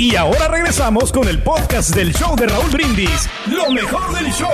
[0.00, 3.28] Y ahora regresamos con el podcast del show de Raúl Brindis.
[3.46, 4.48] Lo mejor del show.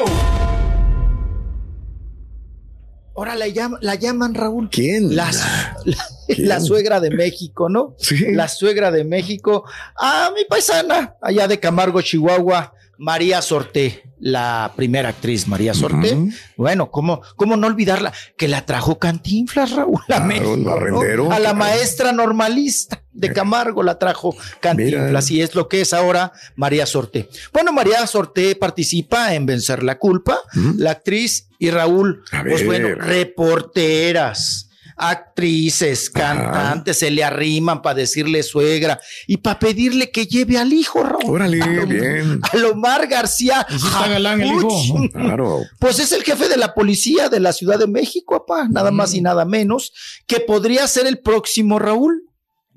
[3.14, 4.68] Ahora la, llama- la llaman Raúl.
[4.70, 5.14] ¿Quién?
[5.14, 5.30] La,
[5.84, 5.96] la-
[6.36, 7.94] la suegra de México, ¿no?
[7.96, 8.32] Sí.
[8.32, 9.64] La suegra de México.
[9.96, 16.16] Ah, mi paisana, allá de Camargo, Chihuahua, María Sorté, la primera actriz, María Sorté.
[16.56, 18.12] Bueno, ¿cómo, ¿cómo no olvidarla?
[18.36, 21.32] Que la trajo Cantinflas, Raúl, a Claro, México.
[21.32, 21.54] A la claro.
[21.56, 25.38] maestra normalista de Camargo la trajo Cantinflas Mira.
[25.38, 27.28] y es lo que es ahora María Sorté.
[27.52, 30.38] Bueno, María Sorté participa en Vencer la Culpa,
[30.76, 32.66] la actriz y Raúl, A pues ver.
[32.66, 34.70] bueno, reporteras.
[34.96, 41.02] Actrices, cantantes, se le arriman para decirle suegra y para pedirle que lleve al hijo,
[41.02, 41.24] Raúl.
[41.26, 42.40] Órale, A lo- bien.
[42.52, 43.64] A Lomar García.
[43.68, 44.70] Pues sí está galán el hijo.
[44.70, 45.10] Jacuch.
[45.12, 45.60] Claro.
[45.78, 49.14] Pues es el jefe de la policía de la Ciudad de México, papá, nada más
[49.14, 49.92] y nada menos,
[50.26, 52.22] que podría ser el próximo Raúl.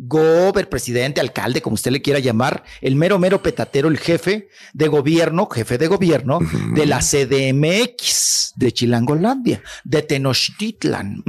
[0.02, 4.88] Gober, presidente, alcalde, como usted le quiera llamar, el mero, mero petatero, el jefe de
[4.88, 6.40] gobierno, jefe de gobierno
[6.74, 11.22] de la CDMX de Chilangolandia, de Tenochtitlan.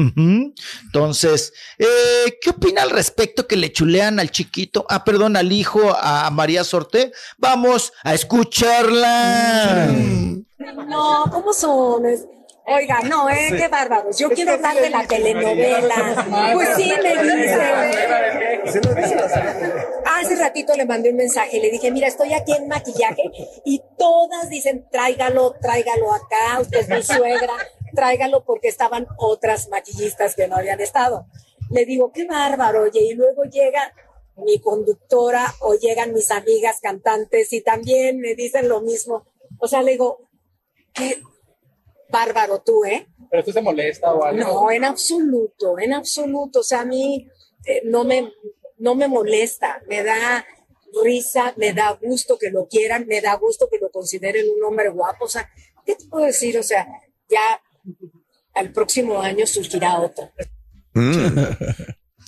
[0.85, 5.97] Entonces, eh, ¿qué opina al respecto que le chulean al chiquito, ah, perdón, al hijo,
[6.01, 7.13] a María Sorté?
[7.39, 9.89] Vamos a escucharla.
[10.87, 12.05] No, ¿cómo son?
[12.67, 14.19] Oiga, no, eh, qué bárbaros.
[14.19, 16.53] Yo quiero hablar de la telenovela.
[16.53, 17.61] Pues sí, me dicen.
[20.05, 23.23] Hace ratito le mandé un mensaje y le dije, mira, estoy aquí en maquillaje
[23.65, 27.55] y todas dicen, tráigalo, tráigalo acá, usted es mi suegra,
[27.95, 31.27] tráigalo porque estaban otras maquillistas que no habían estado.
[31.71, 33.93] Le digo, qué bárbaro, oye, y luego llega
[34.37, 39.25] mi conductora o llegan mis amigas cantantes y también me dicen lo mismo.
[39.59, 40.29] O sea, le digo,
[40.93, 41.21] qué
[42.11, 43.07] bárbaro tú, ¿eh?
[43.31, 44.43] ¿Pero usted se molesta o algo?
[44.43, 46.61] No, en absoluto, en absoluto.
[46.61, 47.29] O sea, a mí
[47.65, 48.33] eh, no, me,
[48.79, 50.45] no me molesta, me da
[51.05, 54.89] risa, me da gusto que lo quieran, me da gusto que lo consideren un hombre
[54.89, 55.27] guapo.
[55.27, 55.49] O sea,
[55.87, 56.59] ¿qué te puedo decir?
[56.59, 56.87] O sea,
[57.29, 57.61] ya
[58.55, 60.31] al próximo año surgirá otro.
[60.95, 61.39] Mm.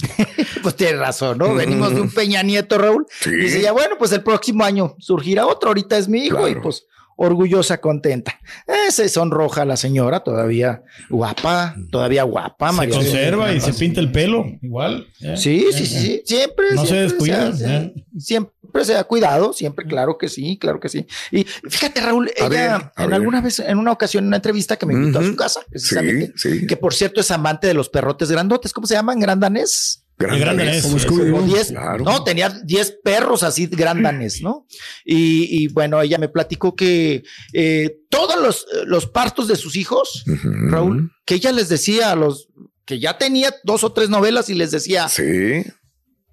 [0.62, 1.54] Pues tiene razón, ¿no?
[1.54, 3.06] Venimos de un Peña Nieto, Raúl.
[3.20, 3.31] Sí.
[3.31, 5.70] Dice ya, bueno, pues el próximo año surgirá otro.
[5.70, 8.40] Ahorita es mi hijo y pues orgullosa, contenta.
[8.66, 12.70] Eh, se sonroja la señora, todavía guapa, todavía guapa.
[12.70, 15.06] Se María conserva y se pinta el pelo, igual.
[15.20, 15.36] ¿eh?
[15.36, 16.00] Sí, sí, Eh, sí, eh.
[16.00, 16.66] sí, siempre.
[16.74, 17.94] No se siempre descuida, se ¿eh?
[18.18, 21.06] Siempre se ha cuidado, siempre, claro que sí, claro que sí.
[21.30, 23.14] Y fíjate, Raúl, A ella ver, a en ver.
[23.14, 25.66] alguna vez, en una ocasión, en una entrevista que me invitó a su casa, Sí,
[25.70, 26.66] precisamente, sí.
[26.66, 29.20] que por cierto es amante de los perrotes grandotes, ¿cómo se llaman?
[29.20, 30.01] ¿Grandanés?
[30.30, 30.82] El gran danés.
[30.82, 31.08] Como Eso.
[31.08, 31.32] Scooby-Doo.
[31.32, 32.04] Como 10, Claro.
[32.04, 34.66] no, tenía 10 perros así grandanes, ¿no?
[35.04, 37.22] Y, y bueno, ella me platicó que
[37.52, 40.24] eh, todos los, los partos de sus hijos.
[40.44, 42.48] Raúl, que ella les decía a los
[42.84, 45.64] que ya tenía dos o tres novelas y les decía, Sí.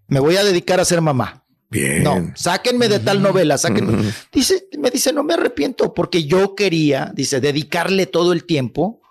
[0.08, 1.46] me voy a dedicar a ser mamá.
[1.72, 2.02] Bien.
[2.04, 4.12] No, sáquenme de tal novela, sáquenme.
[4.34, 9.02] Dice, me dice, no me arrepiento porque yo quería, dice, dedicarle todo el tiempo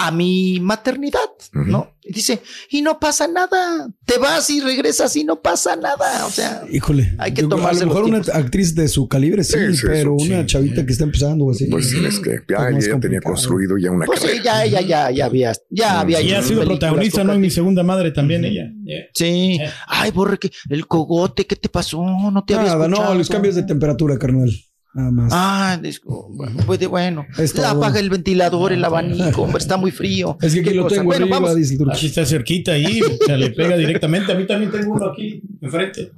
[0.00, 1.18] a mi maternidad,
[1.52, 1.92] ¿no?
[2.04, 6.30] Y dice, y no pasa nada, te vas y regresas y no pasa nada, o
[6.30, 7.14] sea, Híjole.
[7.18, 10.14] Hay que tomarse A lo mejor una actriz de su calibre, sí, Sí, sí, pero
[10.18, 10.46] sí, una sí.
[10.46, 11.66] chavita que está empezando o así.
[11.66, 14.42] Pues es que ya, Pues más ella tenía construido ya una pues sí, carrera.
[14.44, 17.34] ya, ella ya, ya había, ya había Y ha sido protagonista, ¿no?
[17.34, 18.70] En mi segunda madre también ella.
[19.14, 19.58] Sí.
[19.88, 22.02] Ay, borre, que el cogote, ¿qué te pasó?
[22.30, 23.12] No te había Nada, escuchado.
[23.12, 24.50] no, los cambios de temperatura, carnal.
[24.94, 25.32] Nada más.
[25.34, 26.30] Ah, disco,
[26.66, 27.26] pues de bueno.
[27.66, 30.36] Apaga el ventilador, el abanico, hombre, está muy frío.
[30.42, 30.96] es que aquí lo cosa.
[30.96, 31.56] tengo Bueno, arriba, vamos.
[31.56, 31.92] dice el turco.
[31.92, 34.32] Aquí está cerquita ahí, o sea, le pega directamente.
[34.32, 36.12] A mí también tengo uno aquí enfrente.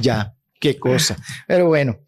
[0.00, 1.16] Ya, qué cosa.
[1.46, 1.98] Pero bueno.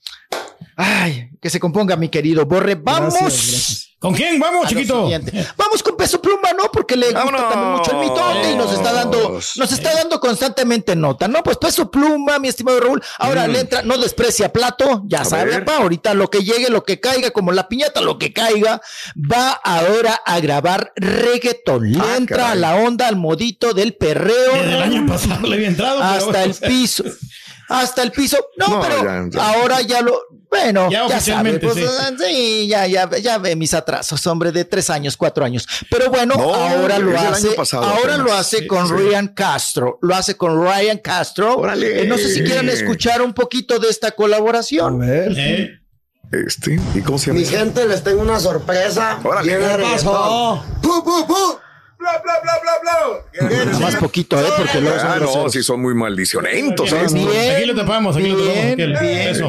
[0.77, 2.77] Ay, que se componga, mi querido Borre.
[2.77, 3.92] Vamos Gracias, gracias.
[4.03, 5.09] ¿Con quién vamos, chiquito?
[5.57, 6.65] Vamos con peso pluma, ¿no?
[6.73, 7.49] Porque le gusta Vámonos.
[7.49, 11.43] también mucho el mitote y nos está dando, nos está dando constantemente nota, ¿no?
[11.45, 13.03] Pues peso pluma, mi estimado Raúl.
[13.19, 15.23] Ahora le entra, no desprecia plato, ya Mm.
[15.23, 15.65] A sabe, ver.
[15.65, 18.81] pa, ahorita lo que llegue, lo que caiga, como la piñata, lo que caiga,
[19.17, 21.93] va ahora a grabar reggaetón.
[21.93, 22.53] Le Ah, entra caray.
[22.53, 24.53] a la onda, al modito del perreo.
[24.55, 26.01] Desde el año pasado le había entrado.
[26.01, 27.05] pero- hasta el piso.
[27.69, 28.37] Hasta el piso.
[28.57, 29.49] No, No, pero ya, ya.
[29.49, 30.21] ahora ya lo.
[30.53, 31.15] Bueno, Ya ya, sabe.
[31.17, 31.85] oficialmente, Pues, sí.
[31.99, 35.67] ah, sí, ya, ya, ya ve mis atrasos, hombre, de tres años, cuatro años.
[35.91, 37.53] Pero bueno, No, ahora lo hace.
[37.53, 38.19] pasado ahora apenas.
[38.19, 38.93] lo hace Sí, con sí.
[38.93, 39.99] Ryan Castro.
[40.03, 41.57] Lo hace con Ryan Castro.
[41.57, 42.03] Órale.
[42.03, 44.99] Eh, no sé si quieran escuchar un poquito de esta A colaboración.
[44.99, 45.33] ver.
[45.39, 45.79] Eh,
[46.33, 47.41] Este, ¿y cómo se llama?
[47.41, 49.21] Mi gente, les tengo una sorpresa.
[49.25, 49.53] Órale.
[49.59, 50.65] ¿Qué pasó?
[50.83, 51.59] ¡Pu, pu, pu!
[52.03, 53.65] ¡Bla, bla, bla, bla, bla!
[53.65, 54.51] Nada más poquito, ¿eh?
[54.57, 56.91] Porque luego son Ah, no, sí son muy maldicionentos.
[56.91, 57.15] Bien, ¿sabes?
[57.15, 57.57] bien.
[57.57, 58.55] Aquí lo tapamos, aquí lo tapamos.
[58.55, 59.29] Bien, aquí el bien.
[59.29, 59.49] peso.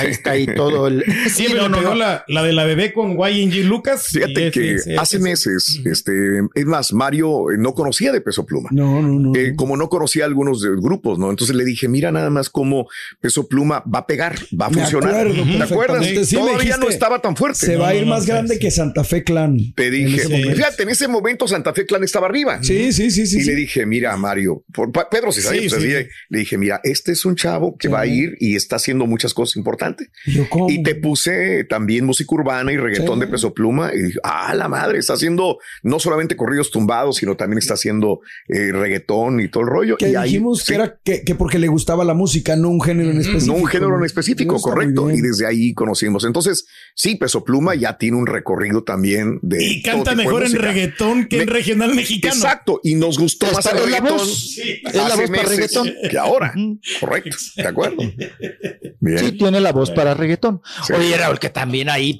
[0.00, 1.04] Ahí está ahí todo el.
[1.34, 1.94] Sí, me no, no.
[1.94, 4.08] La, la de la bebé con YNG Lucas.
[4.08, 6.12] Fíjate que hace ese- meses, este,
[6.54, 8.68] es más, Mario eh, no conocía de Peso Pluma.
[8.72, 9.32] No, no, no.
[9.38, 11.30] Eh, como no conocía algunos de los grupos, ¿no?
[11.30, 12.88] Entonces le dije, mira nada más cómo
[13.20, 15.14] Peso Pluma va a pegar, va a Me funcionar.
[15.26, 16.06] acuerdo ¿Te acuerdas?
[16.28, 17.66] Sí, Todavía dijiste, no estaba tan fuerte.
[17.66, 18.60] Se va a ir más grande sí.
[18.60, 19.56] que Santa Fe Clan.
[19.74, 20.50] Te en dije, momento.
[20.56, 22.58] fíjate, en ese momento Santa Fe Clan estaba arriba.
[22.62, 23.40] Sí, sí, sí, sí.
[23.40, 25.68] y le dije, mira, Mario, por, Pedro si sí.
[25.68, 26.08] le,
[26.38, 29.56] dije, mira, este es un chavo que va a ir y está haciendo muchas cosas
[29.56, 29.83] importantes.
[30.26, 30.70] Y yo, ¿cómo?
[30.70, 33.20] Y te puse también música urbana y reggaetón Sí.
[33.20, 33.92] de peso pluma.
[33.94, 38.20] Y dije, ah, la madre, está haciendo no solamente corridos tumbados, sino también está haciendo
[38.48, 39.96] eh, reggaetón y todo el rollo.
[39.96, 42.70] que y ahí- dijimos sí, que era que, que porque le gustaba la música, no
[42.70, 43.52] un género en específico.
[43.52, 45.10] no un género en específico, correcto.
[45.10, 46.24] Y desde ahí conocimos.
[46.24, 49.64] Entonces, sí, Peso Pluma ya tiene un recorrido también de.
[49.64, 52.34] Y canta mejor en reggaetón que en regional mexicano.
[52.34, 52.80] Exacto.
[52.82, 54.18] Y nos gustó más el para- es la reggaetón.
[54.18, 54.50] voz.
[54.54, 54.80] Sí.
[54.84, 55.90] Es la voz para reggaetón.
[56.10, 56.54] Que ahora.
[57.00, 57.36] Correcto.
[57.56, 57.96] De acuerdo.
[59.00, 59.18] Bien.
[59.18, 60.62] Sí, tiene la voz para reggaetón.
[60.86, 60.92] Sí.
[60.94, 62.16] Oye, Raúl, que también ahí,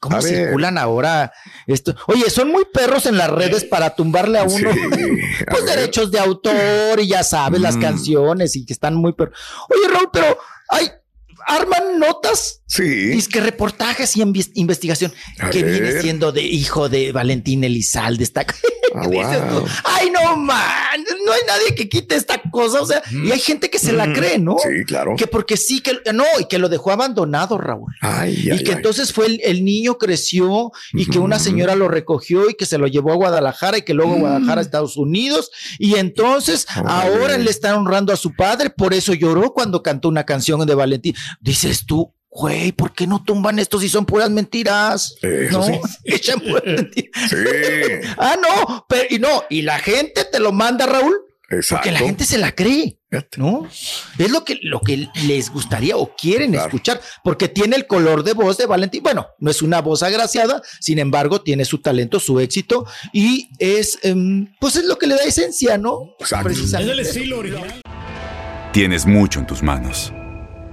[0.00, 0.28] ¿cómo A ver.
[0.46, 1.32] circulan ahora
[1.66, 1.94] esto?
[2.08, 4.72] Oye, son muy perros en las redes para tumbarle a uno.
[4.72, 4.78] Sí,
[5.46, 5.76] a pues ver.
[5.78, 7.80] derechos de autor y ya sabes, las Mm.
[7.80, 9.38] canciones y que están muy perros.
[9.68, 10.36] Oye, Raúl, pero
[10.70, 10.90] hay,
[11.46, 12.62] arman notas.
[12.66, 13.12] Sí.
[13.14, 17.64] Y es que reportajes y inves- investigación A que viene siendo de hijo de Valentín
[17.64, 18.24] Elizalde.
[18.24, 18.46] Está...
[18.96, 19.64] Ah, wow.
[19.82, 22.80] Ay, no, man, no hay nadie que quite esta cosa.
[22.80, 24.56] O sea, y hay gente que se la cree, ¿no?
[24.62, 25.16] Sí, claro.
[25.16, 27.92] Que porque sí, que no, y que lo dejó abandonado, Raúl.
[28.00, 28.76] Ay, y ay, que ay.
[28.76, 32.78] entonces fue el, el niño creció y que una señora lo recogió y que se
[32.78, 35.50] lo llevó a Guadalajara y que luego Guadalajara a Estados Unidos.
[35.80, 40.24] Y entonces ahora le están honrando a su padre, por eso lloró cuando cantó una
[40.24, 41.16] canción de Valentín.
[41.40, 45.14] Dices tú, güey, ¿por qué no tumban esto si son puras mentiras?
[45.22, 45.72] Eso no, sí.
[46.04, 47.30] echan puras mentiras.
[47.30, 47.36] Sí.
[48.18, 51.14] Ah, no, pero y no, y la gente te lo manda, Raúl,
[51.50, 51.76] Exacto.
[51.82, 52.98] porque la gente se la cree.
[53.36, 53.68] ¿No?
[54.18, 56.66] Es lo que, lo que les gustaría o quieren Claro.
[56.66, 59.04] escuchar, porque tiene el color de voz de Valentín.
[59.04, 64.00] Bueno, no es una voz agraciada, sin embargo, tiene su talento, su éxito, y es,
[64.02, 66.16] em, pues es lo que le da esencia, ¿no?
[66.18, 66.48] Exacto.
[66.48, 67.02] Es el Precisamente.
[67.02, 67.80] estilo original.
[68.72, 70.12] Tienes mucho en tus manos.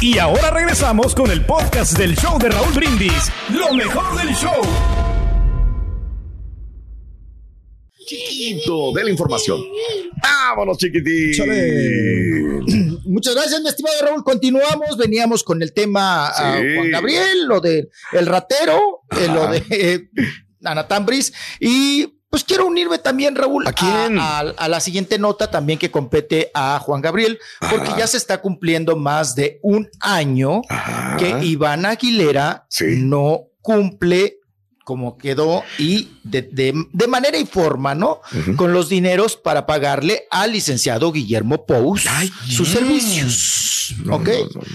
[0.00, 3.30] Y ahora regresamos con el podcast del show de Raúl Brindis.
[3.50, 4.60] Lo mejor del show.
[8.06, 9.60] Chiquito de la información.
[10.22, 11.32] Vámonos, chiquitín.
[11.32, 12.60] Chale.
[13.06, 14.22] Muchas gracias, mi estimado Raúl.
[14.22, 16.66] Continuamos, veníamos con el tema a Sí.
[16.76, 20.08] Juan Gabriel, lo de el ratero, eh, lo de eh,
[20.64, 24.18] Ana Tambris, y pues quiero unirme también, Raúl, ¿A quién?
[24.18, 27.38] a, a la siguiente nota también que compete a Juan Gabriel,
[27.70, 27.98] porque Ajá.
[27.98, 31.16] ya se está cumpliendo más de un año Ajá.
[31.16, 32.86] que Iván Aguilera Sí.
[32.98, 34.38] no cumple
[34.84, 38.20] como quedó y de, de- de manera y forma, ¿no?
[38.56, 43.94] Con los dineros para pagarle al licenciado Guillermo Pous Ay, sus servicios.
[44.04, 44.28] No, ¿Ok?
[44.28, 44.66] no, no.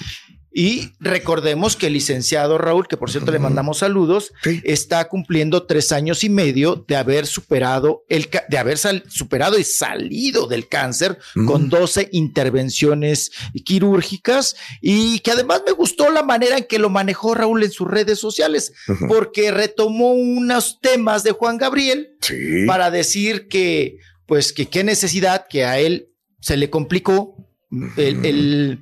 [0.62, 4.34] Y recordemos que el licenciado Raúl, que por cierto le mandamos saludos,
[4.66, 10.48] está cumpliendo tres años y medio de haber superado el de haber superado y salido
[10.48, 13.32] del cáncer con 12 intervenciones
[13.64, 17.88] quirúrgicas y que además me gustó la manera en que lo manejó Raúl en sus
[17.88, 18.74] redes sociales,
[19.08, 22.66] porque retomó unos temas de Juan Gabriel Sí.
[22.68, 26.10] para decir que, pues, que qué necesidad que a él
[26.42, 27.38] se le complicó
[27.98, 28.80] el- el-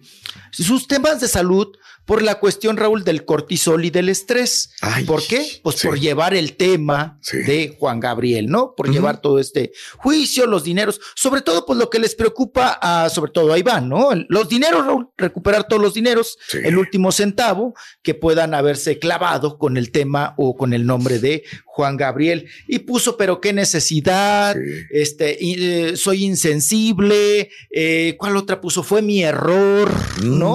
[0.64, 1.76] sus temas de salud
[2.08, 4.72] por la cuestión, Raúl, del cortisol y del estrés.
[5.06, 5.46] ¿Por qué?
[5.62, 8.74] Pues por llevar el tema de Juan Gabriel, ¿no?
[8.76, 13.10] Por llevar todo este juicio, los dineros, sobre todo, pues lo que les preocupa a,
[13.10, 14.12] sobre todo a Iván, ¿no?
[14.30, 19.76] Los dineros, Raúl, recuperar todos los dineros, el último centavo que puedan haberse clavado con
[19.76, 22.48] el tema o con el nombre de Juan Gabriel.
[22.70, 24.56] Y puso, pero qué necesidad,
[24.92, 28.82] este, eh, soy insensible, eh, ¿cuál otra puso?
[28.82, 29.92] Fue mi error,
[30.24, 30.47] ¿no?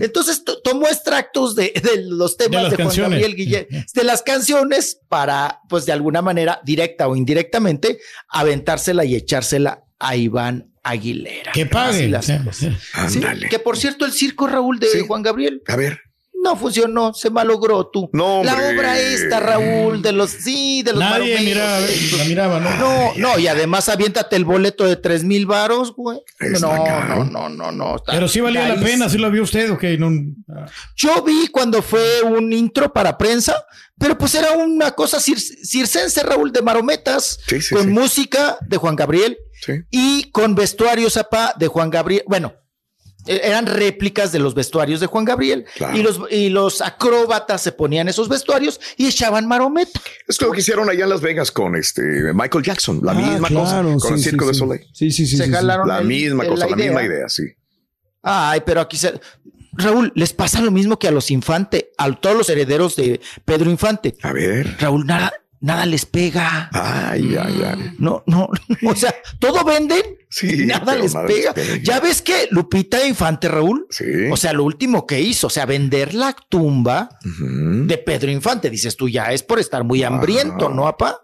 [0.00, 3.10] Entonces to- tomó extractos de, de los temas las de, Juan canciones.
[3.20, 9.14] Gabriel Guillén, de las canciones para, pues de alguna manera, directa o indirectamente, aventársela y
[9.14, 11.52] echársela a Iván Aguilera.
[11.52, 11.98] Que pague.
[11.98, 13.12] Así las Sí, cosas.
[13.12, 15.62] Sí, que por cierto, el circo Raúl de Juan Gabriel.
[15.66, 16.00] A ver.
[16.40, 18.08] No funcionó, se malogró tú.
[18.12, 18.76] No, la hombre.
[18.78, 22.70] obra esta, Raúl, de los, sí, de los Nadie miraba, la miraba, ¿no?
[22.76, 26.20] No, no, y además aviéntate el boleto de tres mil varos, güey.
[26.60, 27.96] No, no, no, no, no.
[27.96, 29.82] está Pero sí valía la pena, sí lo vio usted, ok.
[29.98, 30.10] No,
[30.96, 33.54] Yo vi cuando fue un intro para prensa,
[33.98, 37.40] pero pues era una cosa cir- circense, Raúl, de marometas,
[37.72, 39.36] con música de Juan Gabriel
[39.90, 42.22] y con vestuarios zapá de Juan Gabriel.
[42.28, 42.54] Bueno,
[43.28, 48.08] eran réplicas de los vestuarios de Juan Gabriel y, los, y los acróbatas se ponían
[48.08, 50.00] esos vestuarios y echaban marometa.
[50.26, 52.02] Es lo que hicieron allá en Las Vegas con este
[52.34, 54.54] Michael Jackson, la Ah, misma claro, cosa, con sí, el Circo sí, de.
[54.54, 54.80] Soleil.
[54.92, 55.36] Sí, sí, sí.
[55.36, 55.54] Se sí, sí.
[55.56, 57.16] jalaron La el- misma el- cosa, la, misma idea.
[57.18, 57.42] idea, sí.
[58.22, 59.20] Ay, pero aquí se...
[59.72, 63.70] Raúl, les pasa lo mismo que a los Infante, a todos los herederos de Pedro
[63.70, 64.16] Infante.
[64.22, 64.76] A ver.
[64.80, 66.68] Raúl, nada, nada les pega.
[66.72, 67.94] Ay, ay, ay.
[67.98, 68.50] No, no,
[68.86, 70.02] o sea, todo venden.
[70.30, 71.54] Sí, nada les nada les pega.
[71.54, 71.76] pega.
[71.82, 73.86] Ya ves que Lupita Infante, Raúl,
[74.30, 78.96] o sea, lo último que hizo, o sea, vender la tumba de Pedro Infante, dices
[78.96, 81.20] tú, ya es por estar muy hambriento, ¿no, apá?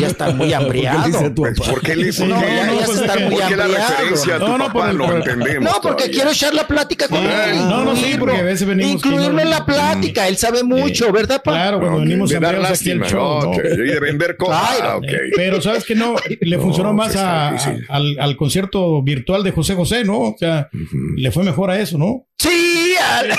[0.00, 1.06] Ya estar muy hambriado.
[1.06, 1.70] dice tu papá?
[1.70, 3.46] ¿Por qué le- por no, qué- ya, no, ya pues, es estar ¿por muy la
[3.46, 3.72] hambriado.
[3.74, 4.92] referencia a tu papá?
[4.92, 6.10] Lo entendemos No, porque todavía.
[6.16, 7.56] quiero echar la plática con Sí, él.
[7.68, 11.12] no, no, sí, porque a veces venimos Incluirlo en no- la plática, él sabe mucho,
[11.12, 11.52] ¿verdad, pa?
[11.52, 13.50] Claro, cuando Ok, venimos de dar hambriados aquí lástima, show.
[13.52, 13.84] ok, ¿no?
[13.84, 14.60] y de vender cosas.
[14.68, 15.06] Ay, Ah, ok.
[15.36, 19.52] Pero sabes que no, le funcionó No, más está a- al, al concierto virtual de
[19.52, 20.18] José José, ¿no?
[20.18, 20.68] O sea,
[21.16, 22.26] le fue mejor a eso, ¿no?
[22.36, 23.30] Sí, al,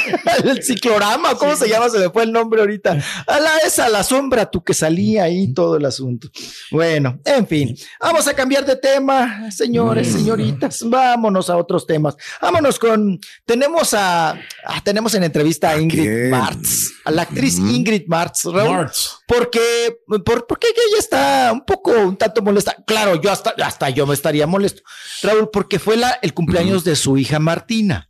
[0.50, 1.90] al ciclorama, ¿cómo se llama?
[1.90, 3.04] Se me fue el nombre ahorita.
[3.28, 6.30] A la esa, la sombra, tú que salía ahí todo el asunto.
[6.72, 10.88] Bueno, en fin, vamos a cambiar de tema, señores, señoritas.
[10.88, 12.16] Vámonos a otros temas.
[12.42, 18.04] Vámonos con, tenemos a, ah, tenemos en entrevista a Ingrid Martz, a la actriz Ingrid
[18.08, 18.90] Martz, Raúl.
[19.28, 22.78] Porque, por, porque ella está un poco, un tanto molesta.
[22.88, 24.82] Claro, yo hasta, hasta yo me estaría molesto.
[25.22, 28.10] Raúl, porque fue la, el cumpleaños de su hija Martina.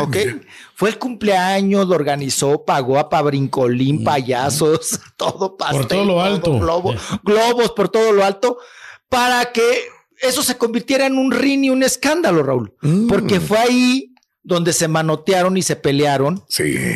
[0.00, 0.16] ok.
[0.74, 5.86] Fue el cumpleaños, lo organizó, pagó a Pabrincolín, payasos, todo pastel.
[5.86, 6.58] todo lo alto.
[6.58, 8.58] globo- globos por todo lo alto,
[9.08, 9.64] para que
[10.20, 12.74] eso se convirtiera en un ring y un escándalo, Raúl.
[13.08, 16.42] Porque fue ahí donde se manotearon y se pelearon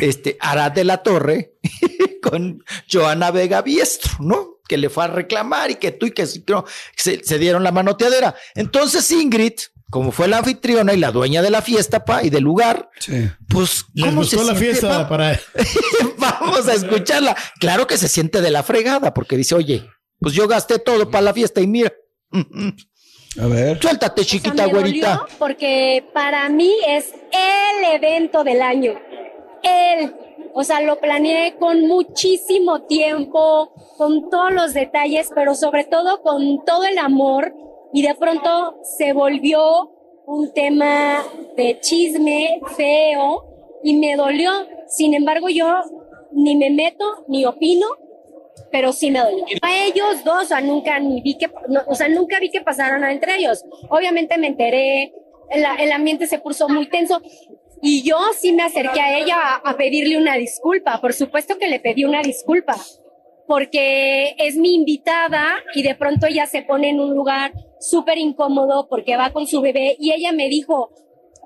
[0.03, 1.53] este Arad de la Torre
[2.21, 4.54] con Joana Vega Biestro, ¿no?
[4.67, 7.63] Que le fue a reclamar y que tú y que sí, no, se, se dieron
[7.63, 8.35] la manoteadera.
[8.55, 9.53] Entonces Ingrid,
[9.89, 12.89] como fue la anfitriona y la dueña de la fiesta, pa, y del lugar,
[13.47, 15.09] pues ¿cómo se la siente, fiesta pa?
[15.09, 15.39] para...
[16.17, 17.35] Vamos a escucharla.
[17.59, 19.87] Claro que se siente de la fregada porque dice, oye,
[20.19, 21.93] pues yo gasté todo para la fiesta y mira.
[23.39, 23.79] A ver.
[23.81, 25.15] Suéltate, chiquita me güerita.
[25.17, 28.93] dolió porque para mí es el evento del año.
[29.61, 30.13] El,
[30.57, 36.63] o sea, lo planeé con muchísimo tiempo, con todos los detalles, pero sobre todo con
[36.63, 37.53] todo el amor
[37.91, 39.91] y de pronto se volvió
[40.25, 41.21] un tema
[41.57, 43.43] de chisme feo
[43.83, 44.49] y me dolió.
[44.87, 45.67] Sin embargo, yo
[46.31, 47.87] ni me meto ni opino,
[48.71, 49.43] pero sí me dolió.
[49.61, 52.61] A ellos dos, o sea, nunca ni vi que, no, o sea, nunca vi que
[52.61, 53.65] pasaron nada entre ellos.
[53.89, 55.13] Obviamente me enteré,
[55.49, 57.21] el, el ambiente se puso muy tenso
[57.81, 60.99] y yo sí me acerqué a ella a, pedirle una disculpa.
[61.01, 62.75] Por supuesto que le pedí una disculpa
[63.47, 68.87] porque es mi invitada y de pronto ella se pone en un lugar súper incómodo
[68.89, 70.89] porque va con su bebé y ella me dijo,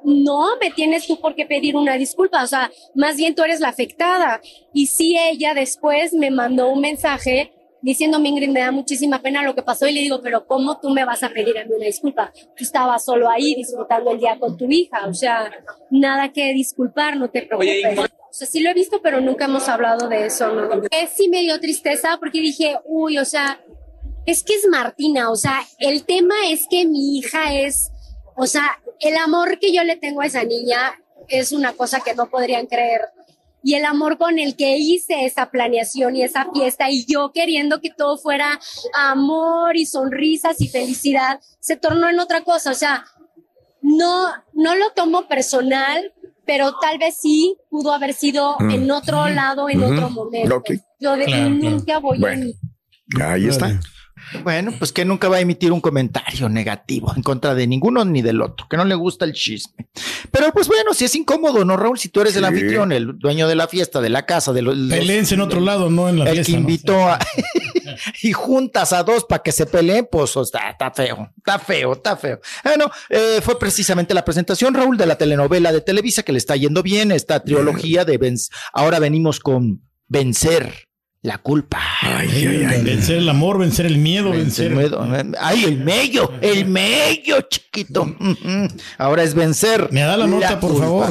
[0.06, 3.60] no me tienes tú por qué pedir una disculpa, o sea, más bien tú eres
[3.60, 4.40] la afectada.
[4.74, 9.56] Y sí, ella después me mandó un mensaje diciéndome, Ingrid, me da muchísima pena lo
[9.56, 11.86] que pasó y le digo, pero ¿cómo tú me vas a pedir a mí una
[11.86, 12.32] disculpa?
[12.56, 15.52] Tú estabas solo ahí disfrutando el día con tu hija, o sea,
[15.90, 18.00] nada que disculpar, no te preocupes.
[18.00, 20.82] O sea, sí lo he visto, pero nunca hemos hablado de eso, ¿no?
[20.92, 23.60] Es sí me dio tristeza porque dije, uy, o sea,
[24.26, 27.92] es que es Martina, o sea, el tema es que mi hija es,
[28.36, 30.94] o sea, el amor que yo le tengo a esa niña
[31.28, 33.02] es una cosa que no podrían creer.
[33.64, 37.82] Y el amor con el que hice esa planeación y esa fiesta y yo queriendo
[37.82, 38.60] que todo fuera
[38.96, 42.72] amor y sonrisas y felicidad, se tornó en otra cosa.
[42.72, 43.06] O sea,
[43.82, 46.14] no, no lo tomo personal,
[46.46, 48.72] pero tal vez sí pudo haber sido Mm.
[48.72, 50.56] en otro lado, en otro momento.
[50.58, 50.72] Ok.
[51.00, 52.46] Yo de Claro, nunca voy a Bueno.
[53.22, 53.80] Ahí está.
[54.44, 58.22] Bueno, pues que nunca va a emitir un comentario negativo en contra de ninguno ni
[58.22, 59.88] del otro, que no le gusta el chisme.
[60.32, 62.00] Pero pues bueno, si es incómodo, ¿no, Raúl?
[62.00, 64.76] Si tú eres el anfitrión, el dueño de la fiesta, de la casa, de los...
[64.76, 66.52] Peléense en otro lado, no en la el fiesta.
[66.52, 66.60] que ¿no?
[66.60, 67.20] invitó a...
[68.22, 71.94] y juntas a dos para que se peleen, pues o está, está feo, está feo,
[71.94, 72.40] está feo.
[72.64, 76.56] Bueno, eh, fue precisamente la presentación, Raúl, de la telenovela de Televisa que le está
[76.56, 78.20] yendo bien, esta trilogía de
[78.74, 80.89] Ahora venimos con Vencer
[81.22, 81.80] la culpa.
[82.84, 84.68] Vencer el amor, vencer el miedo, vencer.
[84.72, 85.08] El miedo.
[85.40, 88.16] Ay, el mello, el mello, chiquito.
[88.98, 89.90] Ahora es vencer.
[89.92, 90.86] Me da la nota, por culpa.
[90.86, 91.10] favor.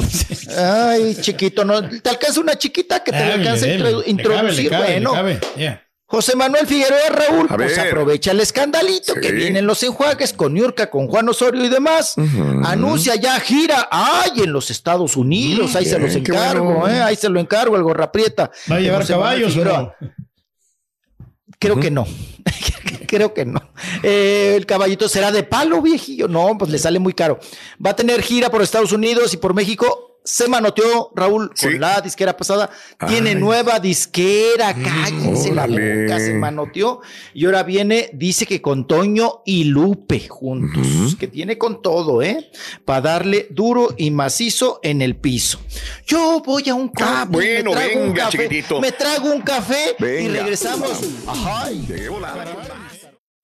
[0.57, 3.91] Ay, chiquito, no te alcanza una chiquita que te Dale, alcanza a dale, introdu- le
[4.03, 4.63] cabe, introducir.
[4.63, 5.83] le cabe, le bueno, cabe, ya.
[6.11, 7.87] José Manuel Figueroa Raúl, A pues ver.
[7.87, 12.15] aprovecha el escandalito que vienen los enjuagues con Niurka, con Juan Osorio y demás.
[12.65, 13.87] Anuncia ya gira.
[13.91, 16.87] Ay, en los Estados Unidos, ahí se Bien, los encargo, bueno.
[16.87, 18.49] eh, ahí se lo encargo, el gorraprieta.
[18.71, 19.93] ¿Va a llevar José caballos no?
[21.59, 22.07] Creo que no.
[23.07, 23.61] Creo que no.
[24.01, 26.27] Eh, el caballito será de palo, viejillo.
[26.27, 27.39] No, pues le sale muy caro.
[27.85, 30.08] Va a tener gira por Estados Unidos y por México.
[30.29, 32.69] Se manoteó Raúl con la disquera pasada.
[33.07, 33.35] Tiene Ay.
[33.35, 34.75] Nueva disquera.
[34.75, 36.19] Cállense la boca.
[36.19, 37.01] Se manoteó.
[37.33, 41.15] Y ahora viene, dice que con Toño y Lupe juntos.
[41.19, 42.51] Que tiene con todo, ¿eh?
[42.85, 45.59] Para darle duro y macizo en el piso.
[46.05, 48.79] Yo voy a un Ah, me bueno, venga, café, chiquitito.
[48.79, 50.91] Me trago un café y regresamos.
[51.25, 51.69] Ajá.